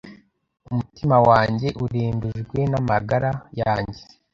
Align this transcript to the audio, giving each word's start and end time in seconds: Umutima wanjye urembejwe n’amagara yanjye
Umutima 0.69 1.15
wanjye 1.29 1.67
urembejwe 1.83 2.59
n’amagara 2.71 3.31
yanjye 3.61 4.01